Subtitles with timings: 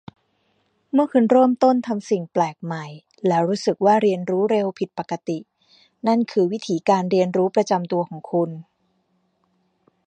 [0.93, 2.85] เมื่อคุณเริ่มต้นทำสิ่งแปลกใหม่
[3.27, 5.39] แล้วรู้สึกว่าเรียนรู้เร็วผิดปกติ
[6.07, 8.49] นั่นคือวิถีการเรียนรู้ประจำตัวของคุณ